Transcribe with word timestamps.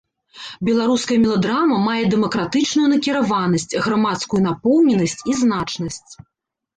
Беларуская 0.67 1.17
меладрама 1.25 1.75
мае 1.87 2.03
дэмакратычную 2.13 2.87
накіраванасць, 2.93 3.67
грамадскую 3.89 4.41
напоўненасць 4.47 5.15
і 5.33 5.37
значнасць. 5.43 6.11